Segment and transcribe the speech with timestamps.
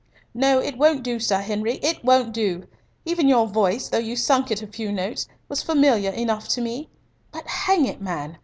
[0.33, 2.63] "No, it won't do, Sir Henry it won't do!
[3.05, 6.89] Even your voice, though you sunk it a few notes, was familiar enough to me.
[7.31, 8.39] But hang it, man!